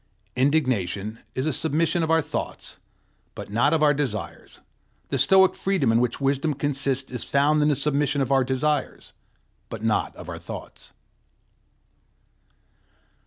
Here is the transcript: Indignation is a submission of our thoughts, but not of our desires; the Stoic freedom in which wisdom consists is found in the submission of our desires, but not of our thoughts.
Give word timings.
Indignation 0.35 1.19
is 1.35 1.45
a 1.45 1.53
submission 1.53 2.01
of 2.01 2.09
our 2.09 2.23
thoughts, 2.23 2.77
but 3.35 3.51
not 3.51 3.71
of 3.71 3.83
our 3.83 3.93
desires; 3.93 4.59
the 5.09 5.19
Stoic 5.19 5.53
freedom 5.53 5.91
in 5.91 5.99
which 6.01 6.19
wisdom 6.19 6.55
consists 6.55 7.11
is 7.11 7.23
found 7.23 7.61
in 7.61 7.67
the 7.67 7.75
submission 7.75 8.19
of 8.19 8.31
our 8.31 8.43
desires, 8.43 9.13
but 9.69 9.83
not 9.83 10.15
of 10.15 10.27
our 10.27 10.39
thoughts. 10.39 10.91